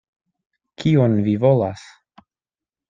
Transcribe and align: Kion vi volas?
Kion 0.83 1.19
vi 1.29 1.37
volas? 1.45 1.87